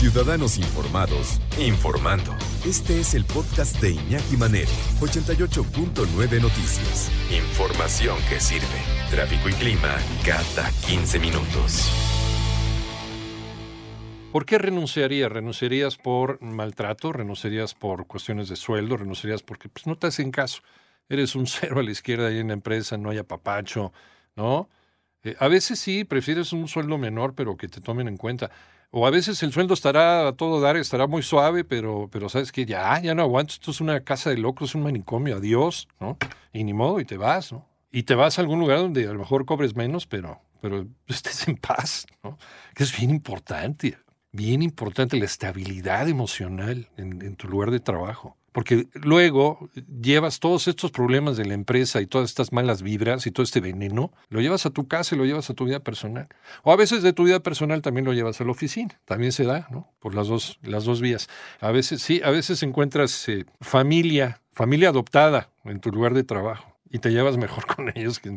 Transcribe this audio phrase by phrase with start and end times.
[0.00, 2.34] Ciudadanos Informados, informando.
[2.64, 7.12] Este es el podcast de Iñaki Manero, 88.9 Noticias.
[7.30, 8.64] Información que sirve.
[9.10, 9.94] Tráfico y clima
[10.24, 11.92] cada 15 minutos.
[14.32, 15.30] ¿Por qué renunciarías?
[15.30, 17.12] ¿Renunciarías por maltrato?
[17.12, 18.96] ¿Renunciarías por cuestiones de sueldo?
[18.96, 20.62] ¿Renunciarías porque pues, no te hacen caso?
[21.10, 23.92] Eres un cero a la izquierda ahí en la empresa, no hay apapacho,
[24.34, 24.70] ¿no?
[25.24, 28.50] Eh, a veces sí, prefieres un sueldo menor, pero que te tomen en cuenta.
[28.92, 32.50] O a veces el sueldo estará a todo dar, estará muy suave, pero, pero sabes
[32.50, 36.16] que ya, ya no aguanto, esto es una casa de locos, un manicomio, adiós, ¿no?
[36.52, 37.68] Y ni modo, y te vas, ¿no?
[37.92, 41.46] Y te vas a algún lugar donde a lo mejor cobres menos, pero, pero estés
[41.46, 42.36] en paz, ¿no?
[42.74, 43.96] Que es bien importante,
[44.32, 48.36] bien importante la estabilidad emocional en tu lugar de trabajo.
[48.52, 53.30] Porque luego llevas todos estos problemas de la empresa y todas estas malas vibras y
[53.30, 56.28] todo este veneno, lo llevas a tu casa y lo llevas a tu vida personal.
[56.62, 59.00] O a veces de tu vida personal también lo llevas a la oficina.
[59.04, 59.88] También se da, ¿no?
[60.00, 61.28] Por las dos, las dos vías.
[61.60, 66.69] A veces sí, a veces encuentras eh, familia, familia adoptada en tu lugar de trabajo
[66.90, 68.30] y te llevas mejor con ellos que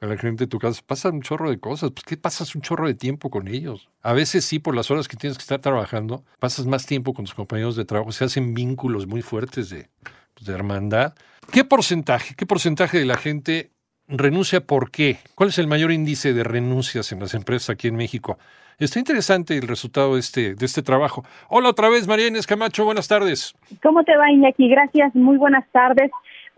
[0.00, 0.82] con la gente de tu casa.
[0.84, 1.90] Pasan un chorro de cosas.
[1.90, 3.88] Pues, ¿qué pasas un chorro de tiempo con ellos?
[4.02, 7.26] A veces sí, por las horas que tienes que estar trabajando, pasas más tiempo con
[7.26, 8.10] tus compañeros de trabajo.
[8.10, 9.88] Se hacen vínculos muy fuertes de,
[10.34, 11.14] pues, de hermandad.
[11.52, 13.70] ¿Qué porcentaje, qué porcentaje de la gente
[14.08, 15.18] renuncia por qué?
[15.34, 18.38] ¿Cuál es el mayor índice de renuncias en las empresas aquí en México?
[18.78, 21.22] Está interesante el resultado de este, de este trabajo.
[21.50, 23.54] Hola otra vez, María Inés Camacho, buenas tardes.
[23.82, 24.70] ¿Cómo te va, Iñaki?
[24.70, 26.10] Gracias, muy buenas tardes.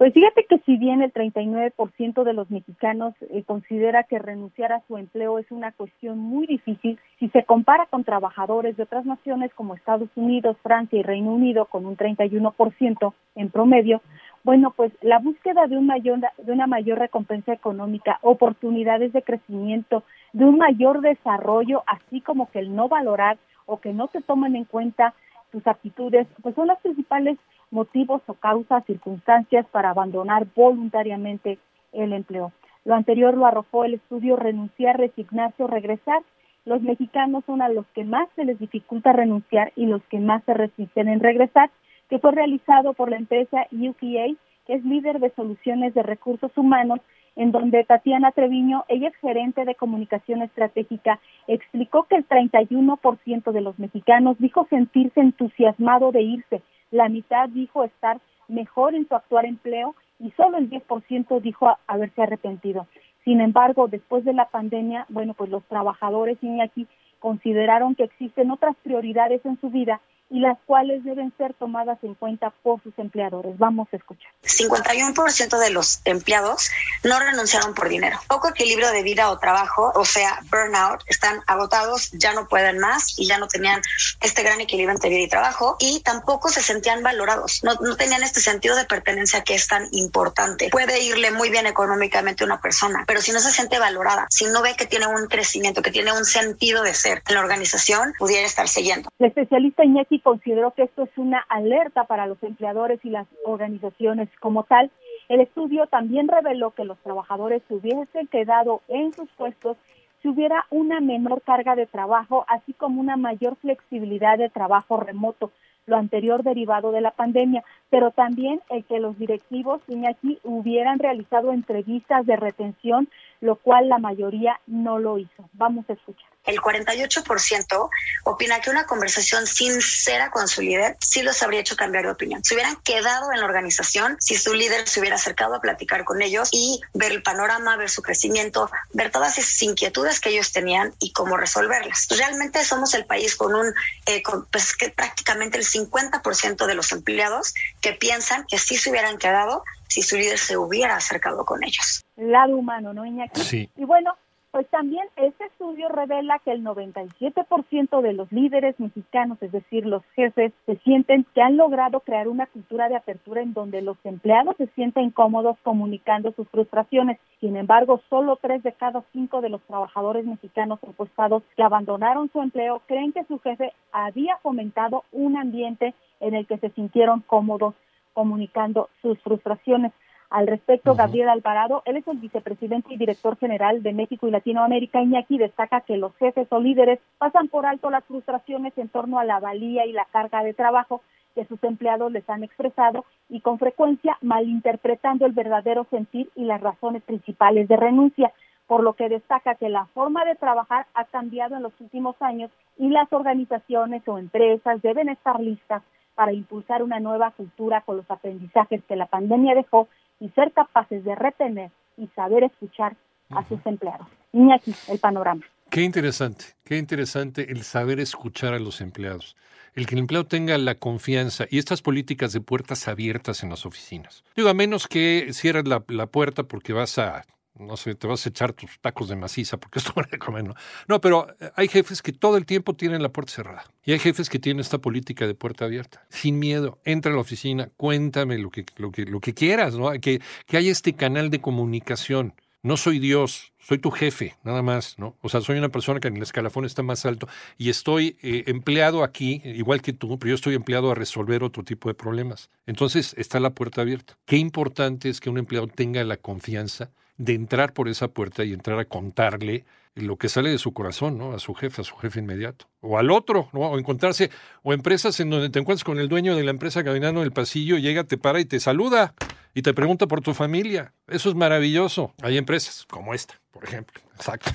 [0.03, 4.83] Pues fíjate que si bien el 39% de los mexicanos eh, considera que renunciar a
[4.89, 9.55] su empleo es una cuestión muy difícil, si se compara con trabajadores de otras naciones
[9.55, 14.03] como Estados Unidos, Francia y Reino Unido con un 31% en promedio,
[14.43, 20.03] bueno, pues la búsqueda de, un mayor, de una mayor recompensa económica, oportunidades de crecimiento,
[20.33, 24.57] de un mayor desarrollo, así como que el no valorar o que no se tomen
[24.57, 25.15] en cuenta
[25.53, 27.39] tus aptitudes, pues son las principales
[27.73, 31.59] motivos o causas, circunstancias para abandonar voluntariamente
[31.93, 32.53] el empleo.
[32.85, 36.23] Lo anterior lo arrojó el estudio Renunciar, Resignarse o Regresar.
[36.65, 40.45] Los mexicanos son a los que más se les dificulta renunciar y los que más
[40.45, 41.71] se resisten en regresar,
[42.09, 44.37] que fue realizado por la empresa UPA,
[44.67, 47.01] que es líder de soluciones de recursos humanos,
[47.37, 53.61] en donde Tatiana Treviño, ella es gerente de comunicación estratégica, explicó que el 31% de
[53.61, 59.47] los mexicanos dijo sentirse entusiasmado de irse, la mitad dijo estar mejor en su actual
[59.47, 62.87] empleo y solo el 10% dijo haberse arrepentido.
[63.25, 66.87] Sin embargo, después de la pandemia, bueno, pues los trabajadores aquí
[67.19, 70.01] consideraron que existen otras prioridades en su vida
[70.33, 73.57] y las cuales deben ser tomadas en cuenta por sus empleadores.
[73.59, 74.33] Vamos a escuchar.
[74.43, 76.71] 51% de los empleados
[77.05, 78.19] no renunciaron por dinero.
[78.29, 83.19] Poco equilibrio de vida o trabajo, o sea, burnout, están agotados, ya no pueden más
[83.19, 83.83] y ya no tenían
[84.23, 88.23] este gran equilibrio entre vida y trabajo y tampoco se sentían valorados, no, no tenían
[88.23, 90.71] este sentido de pertenencia que es tan importante.
[90.71, 94.47] Puede irle muy bien económicamente a una persona, pero si no se siente valorada, si
[94.47, 98.15] no ve que tiene un crecimiento, que tiene un sentido de ser en la organización,
[98.19, 99.11] pudiera estar siguiendo.
[99.19, 104.29] La especialista Iñaki consideró que esto es una alerta para los empleadores y las organizaciones
[104.41, 104.91] como tal.
[105.29, 109.77] El estudio también reveló que los trabajadores se hubiesen quedado en sus puestos
[110.23, 115.51] si hubiera una menor carga de trabajo, así como una mayor flexibilidad de trabajo remoto,
[115.87, 121.53] lo anterior derivado de la pandemia, pero también el que los directivos aquí hubieran realizado
[121.53, 123.09] entrevistas de retención,
[123.41, 125.49] lo cual la mayoría no lo hizo.
[125.53, 127.91] Vamos a escuchar el 48%
[128.25, 132.43] opina que una conversación sincera con su líder sí los habría hecho cambiar de opinión.
[132.43, 136.21] Se hubieran quedado en la organización si su líder se hubiera acercado a platicar con
[136.21, 140.95] ellos y ver el panorama, ver su crecimiento, ver todas esas inquietudes que ellos tenían
[140.99, 142.09] y cómo resolverlas.
[142.11, 143.73] Realmente somos el país con un,
[144.07, 149.19] eh, pues que prácticamente el 50% de los empleados que piensan que sí se hubieran
[149.19, 152.05] quedado si su líder se hubiera acercado con ellos.
[152.17, 153.43] El lado humano, ¿no, Iñaki?
[153.43, 153.71] Sí.
[153.77, 154.17] Y bueno,
[154.53, 160.05] pues también este estudio revela que el 97% de los líderes mexicanos, es decir, los
[160.15, 164.55] jefes, se sienten que han logrado crear una cultura de apertura en donde los empleados
[164.59, 167.19] se sienten cómodos comunicando sus frustraciones.
[167.41, 172.43] Sin embargo, solo tres de cada cinco de los trabajadores mexicanos encuestados que abandonaron su
[172.43, 177.75] empleo creen que su jefe había fomentado un ambiente en el que se sintieron cómodos
[178.13, 179.93] comunicando sus frustraciones.
[180.33, 185.03] Al respecto, Gabriel Alvarado, él es el vicepresidente y director general de México y Latinoamérica.
[185.03, 189.27] Iñaki destaca que los jefes o líderes pasan por alto las frustraciones en torno a
[189.27, 191.03] la valía y la carga de trabajo
[191.35, 196.63] que sus empleados les han expresado y con frecuencia malinterpretando el verdadero sentir y las
[196.63, 198.33] razones principales de renuncia.
[198.69, 202.51] por lo que destaca que la forma de trabajar ha cambiado en los últimos años
[202.79, 205.83] y las organizaciones o empresas deben estar listas
[206.15, 209.89] para impulsar una nueva cultura con los aprendizajes que la pandemia dejó
[210.21, 212.97] y ser capaces de retener y saber escuchar
[213.31, 214.07] a sus empleados.
[214.33, 215.43] Iñaki, el panorama.
[215.71, 219.37] Qué interesante, qué interesante el saber escuchar a los empleados.
[219.75, 223.65] El que el empleado tenga la confianza y estas políticas de puertas abiertas en las
[223.65, 224.23] oficinas.
[224.37, 227.25] Digo, a menos que cierres la, la puerta porque vas a
[227.59, 230.45] no sé, te vas a echar tus tacos de maciza porque esto hora de comer,
[230.45, 230.55] ¿no?
[230.89, 233.65] No, pero eh, hay jefes que todo el tiempo tienen la puerta cerrada.
[233.85, 236.07] Y hay jefes que tienen esta política de puerta abierta.
[236.09, 239.91] Sin miedo, entra a la oficina, cuéntame lo que, lo que, lo que quieras, ¿no?
[240.01, 242.35] Que, que haya este canal de comunicación.
[242.65, 245.17] No soy Dios, soy tu jefe, nada más, ¿no?
[245.21, 247.27] O sea, soy una persona que en el escalafón está más alto
[247.59, 251.65] y estoy eh, empleado aquí, igual que tú, pero yo estoy empleado a resolver otro
[251.65, 252.51] tipo de problemas.
[252.67, 254.17] Entonces, está la puerta abierta.
[254.27, 258.53] Qué importante es que un empleado tenga la confianza de entrar por esa puerta y
[258.53, 259.65] entrar a contarle
[259.95, 261.33] lo que sale de su corazón, ¿no?
[261.33, 262.67] A su jefe, a su jefe inmediato.
[262.81, 263.61] O al otro, ¿no?
[263.61, 264.31] O encontrarse,
[264.63, 267.33] o empresas en donde te encuentras con el dueño de la empresa caminando en el
[267.33, 269.15] pasillo, llega, te para y te saluda
[269.55, 270.95] y te pregunta por tu familia.
[271.09, 272.15] Eso es maravilloso.
[272.23, 274.01] Hay empresas como esta, por ejemplo.
[274.15, 274.51] Exacto.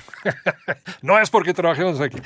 [1.02, 2.18] no es porque trabajemos aquí.